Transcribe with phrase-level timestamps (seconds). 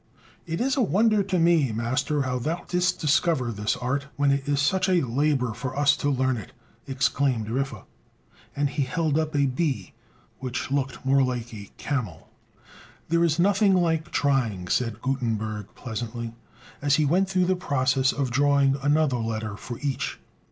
[0.47, 4.49] "It is a wonder to me, master, how thou didst discover this art, when it
[4.49, 6.53] is such a labor for us to learn it!"
[6.87, 7.83] exclaimed Riffe;
[8.55, 9.93] and he held up a B
[10.39, 12.29] which looked more like a camel.
[13.09, 16.33] "There's nothing like trying," said Gutenberg pleasantly,
[16.81, 20.17] as he went through the process of drawing another letter for each.